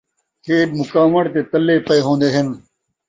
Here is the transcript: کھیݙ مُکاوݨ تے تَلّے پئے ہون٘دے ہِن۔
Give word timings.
کھیݙ 0.43 0.67
مُکاوݨ 0.77 1.23
تے 1.33 1.41
تَلّے 1.51 1.75
پئے 1.85 1.99
ہون٘دے 2.05 2.29
ہِن۔ 2.33 2.47